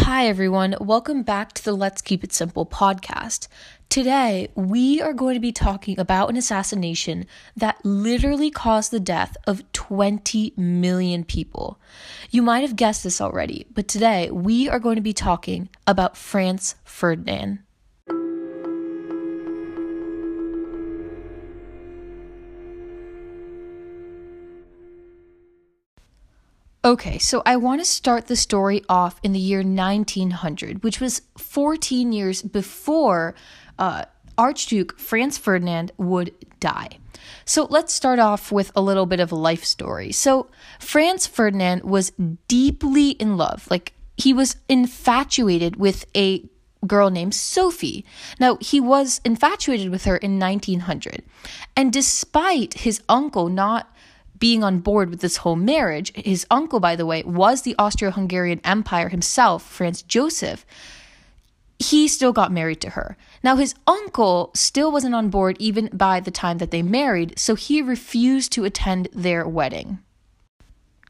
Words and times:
Hi, 0.00 0.26
everyone. 0.26 0.76
Welcome 0.78 1.22
back 1.22 1.54
to 1.54 1.64
the 1.64 1.72
Let's 1.72 2.02
Keep 2.02 2.22
It 2.22 2.30
Simple 2.30 2.66
podcast. 2.66 3.48
Today, 3.88 4.50
we 4.54 5.00
are 5.00 5.14
going 5.14 5.32
to 5.34 5.40
be 5.40 5.52
talking 5.52 5.98
about 5.98 6.28
an 6.28 6.36
assassination 6.36 7.24
that 7.56 7.82
literally 7.82 8.50
caused 8.50 8.90
the 8.90 9.00
death 9.00 9.38
of 9.46 9.64
20 9.72 10.52
million 10.54 11.24
people. 11.24 11.80
You 12.30 12.42
might 12.42 12.60
have 12.60 12.76
guessed 12.76 13.04
this 13.04 13.22
already, 13.22 13.66
but 13.72 13.88
today 13.88 14.30
we 14.30 14.68
are 14.68 14.78
going 14.78 14.96
to 14.96 15.02
be 15.02 15.14
talking 15.14 15.70
about 15.86 16.18
Franz 16.18 16.74
Ferdinand. 16.84 17.60
Okay, 26.86 27.18
so 27.18 27.42
I 27.44 27.56
want 27.56 27.80
to 27.80 27.84
start 27.84 28.28
the 28.28 28.36
story 28.36 28.84
off 28.88 29.18
in 29.24 29.32
the 29.32 29.40
year 29.40 29.58
1900, 29.58 30.84
which 30.84 31.00
was 31.00 31.22
14 31.36 32.12
years 32.12 32.42
before 32.42 33.34
uh, 33.76 34.04
Archduke 34.38 34.96
Franz 34.96 35.36
Ferdinand 35.36 35.90
would 35.96 36.32
die. 36.60 36.90
So 37.44 37.66
let's 37.68 37.92
start 37.92 38.20
off 38.20 38.52
with 38.52 38.70
a 38.76 38.80
little 38.80 39.04
bit 39.04 39.18
of 39.18 39.32
a 39.32 39.34
life 39.34 39.64
story. 39.64 40.12
So 40.12 40.48
Franz 40.78 41.26
Ferdinand 41.26 41.82
was 41.82 42.12
deeply 42.46 43.10
in 43.10 43.36
love, 43.36 43.66
like 43.68 43.92
he 44.16 44.32
was 44.32 44.54
infatuated 44.68 45.74
with 45.74 46.06
a 46.16 46.48
girl 46.86 47.10
named 47.10 47.34
Sophie. 47.34 48.04
Now, 48.38 48.58
he 48.60 48.78
was 48.78 49.20
infatuated 49.24 49.90
with 49.90 50.04
her 50.04 50.16
in 50.16 50.38
1900. 50.38 51.24
And 51.76 51.92
despite 51.92 52.74
his 52.74 53.02
uncle 53.08 53.48
not 53.48 53.90
being 54.38 54.62
on 54.62 54.80
board 54.80 55.10
with 55.10 55.20
this 55.20 55.38
whole 55.38 55.56
marriage. 55.56 56.12
His 56.14 56.46
uncle, 56.50 56.80
by 56.80 56.96
the 56.96 57.06
way, 57.06 57.22
was 57.24 57.62
the 57.62 57.74
Austro 57.78 58.10
Hungarian 58.10 58.60
Empire 58.64 59.08
himself, 59.08 59.62
Franz 59.62 60.02
Joseph. 60.02 60.66
He 61.78 62.08
still 62.08 62.32
got 62.32 62.52
married 62.52 62.80
to 62.82 62.90
her. 62.90 63.16
Now, 63.42 63.56
his 63.56 63.74
uncle 63.86 64.50
still 64.54 64.90
wasn't 64.90 65.14
on 65.14 65.28
board 65.28 65.56
even 65.58 65.90
by 65.92 66.20
the 66.20 66.30
time 66.30 66.58
that 66.58 66.70
they 66.70 66.82
married, 66.82 67.38
so 67.38 67.54
he 67.54 67.82
refused 67.82 68.52
to 68.52 68.64
attend 68.64 69.08
their 69.12 69.46
wedding. 69.46 69.98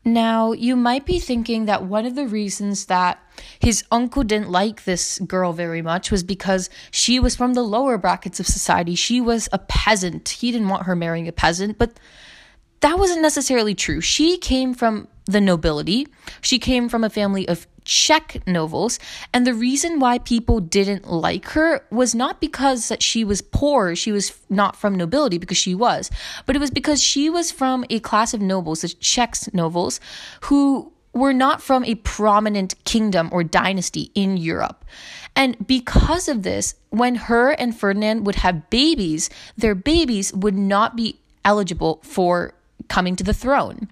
Now, 0.06 0.52
you 0.52 0.76
might 0.76 1.04
be 1.04 1.18
thinking 1.18 1.64
that 1.64 1.84
one 1.84 2.06
of 2.06 2.14
the 2.14 2.28
reasons 2.28 2.86
that 2.86 3.18
his 3.58 3.82
uncle 3.90 4.22
didn't 4.22 4.50
like 4.50 4.84
this 4.84 5.18
girl 5.18 5.52
very 5.52 5.82
much 5.82 6.12
was 6.12 6.22
because 6.22 6.70
she 6.92 7.18
was 7.18 7.34
from 7.34 7.54
the 7.54 7.64
lower 7.64 7.98
brackets 7.98 8.38
of 8.38 8.46
society. 8.46 8.94
She 8.94 9.20
was 9.20 9.48
a 9.52 9.58
peasant. 9.58 10.28
He 10.28 10.52
didn't 10.52 10.68
want 10.68 10.84
her 10.86 10.94
marrying 10.94 11.26
a 11.26 11.32
peasant, 11.32 11.76
but 11.76 11.98
that 12.80 12.98
wasn't 12.98 13.22
necessarily 13.22 13.74
true. 13.74 14.00
She 14.00 14.38
came 14.38 14.74
from 14.74 15.08
the 15.24 15.40
nobility, 15.40 16.06
she 16.40 16.58
came 16.58 16.88
from 16.88 17.02
a 17.02 17.10
family 17.10 17.48
of 17.48 17.66
Czech 17.84 18.46
nobles, 18.46 18.98
and 19.32 19.46
the 19.46 19.54
reason 19.54 20.00
why 20.00 20.18
people 20.18 20.60
didn't 20.60 21.08
like 21.08 21.46
her 21.50 21.84
was 21.90 22.14
not 22.14 22.40
because 22.40 22.88
that 22.88 23.02
she 23.02 23.24
was 23.24 23.42
poor, 23.42 23.94
she 23.94 24.12
was 24.12 24.38
not 24.50 24.76
from 24.76 24.94
nobility 24.94 25.38
because 25.38 25.56
she 25.56 25.74
was, 25.74 26.10
but 26.46 26.56
it 26.56 26.58
was 26.58 26.70
because 26.70 27.02
she 27.02 27.30
was 27.30 27.50
from 27.50 27.84
a 27.90 28.00
class 28.00 28.34
of 28.34 28.40
nobles, 28.40 28.82
the 28.82 28.88
Czech 28.88 29.36
nobles, 29.52 30.00
who 30.42 30.92
were 31.12 31.32
not 31.32 31.62
from 31.62 31.84
a 31.84 31.94
prominent 31.96 32.74
kingdom 32.84 33.28
or 33.32 33.42
dynasty 33.42 34.10
in 34.14 34.36
Europe. 34.36 34.84
And 35.34 35.66
because 35.66 36.28
of 36.28 36.42
this, 36.42 36.74
when 36.90 37.14
her 37.14 37.52
and 37.52 37.76
Ferdinand 37.76 38.26
would 38.26 38.36
have 38.36 38.68
babies, 38.68 39.30
their 39.56 39.74
babies 39.74 40.32
would 40.34 40.54
not 40.56 40.96
be 40.96 41.20
eligible 41.44 42.00
for 42.02 42.52
coming 42.88 43.16
to 43.16 43.24
the 43.24 43.34
throne. 43.34 43.88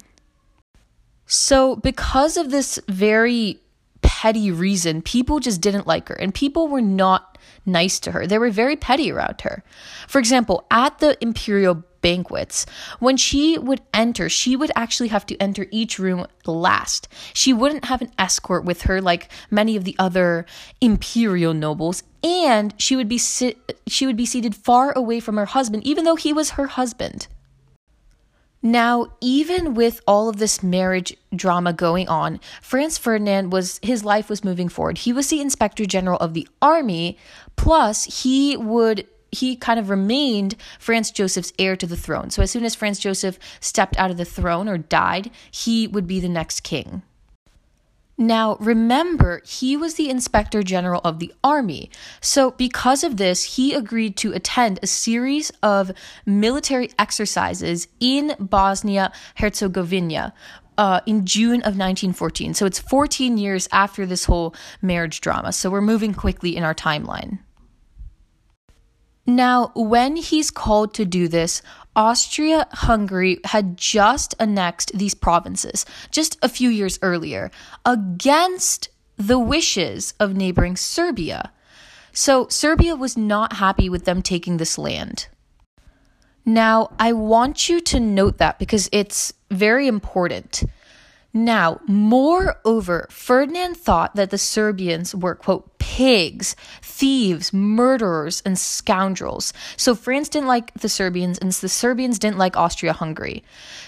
So, 1.26 1.76
because 1.76 2.36
of 2.36 2.50
this 2.50 2.78
very 2.88 3.60
petty 4.02 4.50
reason, 4.50 5.00
people 5.00 5.40
just 5.40 5.60
didn't 5.60 5.86
like 5.86 6.08
her 6.08 6.14
and 6.14 6.34
people 6.34 6.68
were 6.68 6.82
not 6.82 7.38
nice 7.66 7.98
to 8.00 8.12
her. 8.12 8.26
They 8.26 8.38
were 8.38 8.50
very 8.50 8.76
petty 8.76 9.10
around 9.10 9.40
her. 9.40 9.64
For 10.06 10.18
example, 10.18 10.66
at 10.70 10.98
the 10.98 11.16
imperial 11.22 11.82
banquets, 12.02 12.66
when 12.98 13.16
she 13.16 13.56
would 13.58 13.80
enter, 13.94 14.28
she 14.28 14.56
would 14.56 14.70
actually 14.76 15.08
have 15.08 15.24
to 15.26 15.36
enter 15.38 15.66
each 15.70 15.98
room 15.98 16.26
last. 16.44 17.08
She 17.32 17.54
wouldn't 17.54 17.86
have 17.86 18.02
an 18.02 18.12
escort 18.18 18.64
with 18.64 18.82
her 18.82 19.00
like 19.00 19.30
many 19.50 19.76
of 19.76 19.84
the 19.84 19.96
other 19.98 20.44
imperial 20.82 21.54
nobles, 21.54 22.02
and 22.22 22.74
she 22.76 22.96
would 22.96 23.08
be 23.08 23.18
sit- 23.18 23.80
she 23.86 24.06
would 24.06 24.16
be 24.16 24.26
seated 24.26 24.54
far 24.54 24.92
away 24.92 25.20
from 25.20 25.36
her 25.36 25.46
husband 25.46 25.86
even 25.86 26.04
though 26.04 26.16
he 26.16 26.32
was 26.32 26.50
her 26.50 26.66
husband. 26.66 27.26
Now, 28.64 29.08
even 29.20 29.74
with 29.74 30.00
all 30.06 30.30
of 30.30 30.38
this 30.38 30.62
marriage 30.62 31.14
drama 31.36 31.74
going 31.74 32.08
on, 32.08 32.40
Franz 32.62 32.96
Ferdinand 32.96 33.52
was 33.52 33.78
his 33.82 34.06
life 34.06 34.30
was 34.30 34.42
moving 34.42 34.70
forward. 34.70 34.96
He 34.96 35.12
was 35.12 35.28
the 35.28 35.42
inspector 35.42 35.84
general 35.84 36.16
of 36.16 36.32
the 36.32 36.48
army, 36.62 37.18
plus 37.56 38.22
he 38.22 38.56
would 38.56 39.06
he 39.30 39.54
kind 39.54 39.78
of 39.78 39.90
remained 39.90 40.54
Franz 40.78 41.10
Joseph's 41.10 41.52
heir 41.58 41.76
to 41.76 41.86
the 41.86 41.96
throne. 41.96 42.30
So 42.30 42.40
as 42.40 42.50
soon 42.50 42.64
as 42.64 42.74
Franz 42.74 42.98
Joseph 42.98 43.38
stepped 43.60 43.98
out 43.98 44.10
of 44.10 44.16
the 44.16 44.24
throne 44.24 44.66
or 44.66 44.78
died, 44.78 45.30
he 45.50 45.86
would 45.86 46.06
be 46.06 46.18
the 46.18 46.28
next 46.28 46.62
king. 46.62 47.02
Now, 48.16 48.56
remember, 48.60 49.42
he 49.44 49.76
was 49.76 49.94
the 49.94 50.08
inspector 50.08 50.62
general 50.62 51.00
of 51.04 51.18
the 51.18 51.32
army. 51.42 51.90
So, 52.20 52.52
because 52.52 53.02
of 53.02 53.16
this, 53.16 53.56
he 53.56 53.74
agreed 53.74 54.16
to 54.18 54.32
attend 54.32 54.78
a 54.82 54.86
series 54.86 55.50
of 55.62 55.90
military 56.24 56.90
exercises 56.98 57.88
in 57.98 58.36
Bosnia 58.38 59.12
Herzegovina. 59.36 60.32
Uh, 60.76 61.00
in 61.06 61.24
June 61.24 61.60
of 61.60 61.78
1914. 61.78 62.52
So 62.52 62.66
it's 62.66 62.80
14 62.80 63.38
years 63.38 63.68
after 63.70 64.04
this 64.04 64.24
whole 64.24 64.56
marriage 64.82 65.20
drama. 65.20 65.52
So 65.52 65.70
we're 65.70 65.80
moving 65.80 66.12
quickly 66.12 66.56
in 66.56 66.64
our 66.64 66.74
timeline. 66.74 67.38
Now, 69.26 69.72
when 69.74 70.16
he's 70.16 70.50
called 70.50 70.92
to 70.94 71.04
do 71.04 71.28
this, 71.28 71.62
Austria 71.96 72.66
Hungary 72.72 73.40
had 73.44 73.76
just 73.76 74.34
annexed 74.38 74.92
these 74.94 75.14
provinces 75.14 75.86
just 76.10 76.36
a 76.42 76.48
few 76.48 76.68
years 76.68 76.98
earlier 77.00 77.50
against 77.86 78.90
the 79.16 79.38
wishes 79.38 80.12
of 80.20 80.36
neighboring 80.36 80.76
Serbia. 80.76 81.52
So, 82.12 82.48
Serbia 82.48 82.96
was 82.96 83.16
not 83.16 83.54
happy 83.54 83.88
with 83.88 84.04
them 84.04 84.22
taking 84.22 84.58
this 84.58 84.76
land. 84.76 85.28
Now, 86.44 86.90
I 86.98 87.12
want 87.12 87.68
you 87.68 87.80
to 87.80 88.00
note 88.00 88.38
that 88.38 88.58
because 88.58 88.88
it's 88.92 89.32
very 89.50 89.88
important. 89.88 90.64
Now, 91.32 91.80
moreover, 91.88 93.08
Ferdinand 93.10 93.76
thought 93.76 94.14
that 94.14 94.30
the 94.30 94.38
Serbians 94.38 95.14
were, 95.14 95.34
quote, 95.34 95.73
pigs, 95.94 96.56
thieves, 96.82 97.52
murderers, 97.52 98.42
and 98.44 98.58
scoundrels. 98.58 99.52
So 99.76 99.94
Franz 99.94 100.28
didn't 100.28 100.48
like 100.48 100.74
the 100.74 100.88
Serbians, 100.88 101.38
and 101.38 101.52
the 101.52 101.68
Serbians 101.68 102.18
didn't 102.18 102.36
like 102.36 102.56
Austria 102.56 102.92
Hungary. 102.92 103.44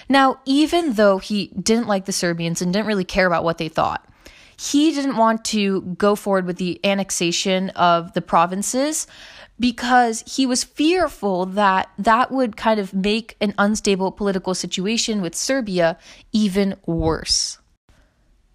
Now, 0.09 0.39
even 0.45 0.93
though 0.93 1.19
he 1.19 1.49
didn't 1.61 1.89
like 1.89 2.05
the 2.05 2.13
Serbians 2.13 2.63
and 2.63 2.73
didn't 2.73 2.87
really 2.87 3.05
care 3.05 3.27
about 3.27 3.43
what 3.43 3.59
they 3.59 3.69
thought, 3.69 4.09
he 4.57 4.93
didn't 4.93 5.17
want 5.17 5.45
to 5.47 5.81
go 5.99 6.15
forward 6.15 6.47
with 6.47 6.59
the 6.59 6.79
annexation 6.85 7.71
of 7.71 8.13
the 8.13 8.23
provinces 8.23 9.09
because 9.59 10.23
he 10.29 10.47
was 10.47 10.63
fearful 10.63 11.45
that 11.45 11.91
that 11.99 12.31
would 12.31 12.57
kind 12.57 12.79
of 12.79 12.95
make 12.95 13.37
an 13.41 13.53
unstable 13.59 14.13
political 14.13 14.55
situation 14.55 15.23
with 15.23 15.35
Serbia 15.35 15.99
even 16.31 16.77
worse. 16.87 17.59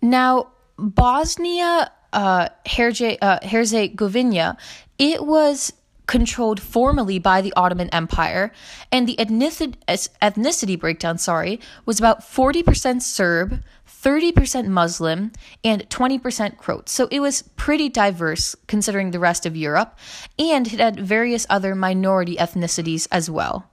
Now, 0.01 0.53
Bosnia 0.77 1.91
uh, 2.13 2.49
uh 2.49 3.39
Herzegovina, 3.47 4.57
it 4.97 5.25
was 5.25 5.73
controlled 6.11 6.59
formally 6.59 7.19
by 7.19 7.39
the 7.39 7.53
Ottoman 7.55 7.89
Empire, 7.91 8.51
and 8.91 9.07
the 9.07 9.15
ethnicity 9.15 10.77
breakdown, 10.77 11.17
sorry, 11.17 11.57
was 11.85 11.99
about 11.99 12.19
40% 12.19 13.01
Serb, 13.01 13.63
30% 13.87 14.67
Muslim, 14.67 15.31
and 15.63 15.89
20% 15.89 16.57
Croat. 16.57 16.89
So 16.89 17.07
it 17.11 17.21
was 17.21 17.43
pretty 17.55 17.87
diverse 17.87 18.55
considering 18.67 19.11
the 19.11 19.19
rest 19.19 19.45
of 19.45 19.55
Europe, 19.55 19.97
and 20.37 20.67
it 20.67 20.81
had 20.81 20.99
various 20.99 21.47
other 21.49 21.75
minority 21.75 22.35
ethnicities 22.35 23.07
as 23.09 23.29
well. 23.29 23.69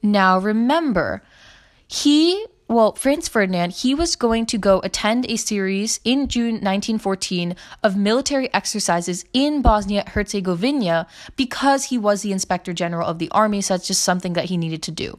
Now 0.00 0.38
remember, 0.38 1.22
he 1.88 2.46
well, 2.72 2.92
Franz 2.92 3.28
Ferdinand, 3.28 3.72
he 3.72 3.94
was 3.94 4.16
going 4.16 4.46
to 4.46 4.58
go 4.58 4.80
attend 4.80 5.26
a 5.28 5.36
series 5.36 6.00
in 6.04 6.28
June 6.28 6.54
1914 6.54 7.54
of 7.82 7.96
military 7.96 8.52
exercises 8.54 9.24
in 9.32 9.62
Bosnia 9.62 10.04
Herzegovina 10.06 11.06
because 11.36 11.84
he 11.84 11.98
was 11.98 12.22
the 12.22 12.32
inspector 12.32 12.72
general 12.72 13.06
of 13.06 13.18
the 13.18 13.30
army, 13.30 13.60
so 13.60 13.74
that's 13.74 13.86
just 13.86 14.02
something 14.02 14.32
that 14.34 14.46
he 14.46 14.56
needed 14.56 14.82
to 14.84 14.90
do. 14.90 15.18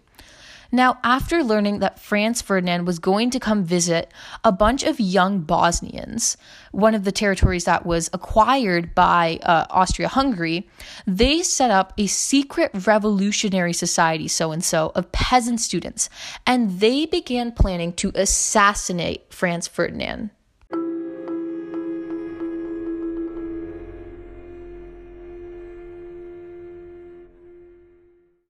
Now, 0.74 0.98
after 1.04 1.44
learning 1.44 1.80
that 1.80 2.00
Franz 2.00 2.42
Ferdinand 2.42 2.86
was 2.86 2.98
going 2.98 3.30
to 3.30 3.40
come 3.40 3.64
visit 3.64 4.12
a 4.44 4.52
bunch 4.52 4.82
of 4.82 5.00
young 5.00 5.42
Bosnians, 5.42 6.36
one 6.72 6.96
of 6.96 7.04
the 7.04 7.12
territories 7.12 7.66
that 7.66 7.86
was 7.86 8.10
acquired 8.12 8.96
by 8.96 9.40
uh, 9.44 9.68
Austria 9.70 10.08
Hungary, 10.08 10.68
they 11.06 11.44
set 11.44 11.70
up 11.70 11.94
a 11.96 12.08
secret 12.08 12.72
revolutionary 12.88 13.72
society, 13.72 14.28
so 14.28 14.52
and 14.52 14.64
so, 14.64 14.92
of 14.96 15.12
peasant 15.12 15.62
students, 15.62 16.10
and 16.48 16.80
they 16.80 17.06
began 17.06 17.52
planning 17.52 17.94
to 17.94 18.12
assassinate 18.16 19.32
Franz 19.32 19.68
Ferdinand. 19.68 20.32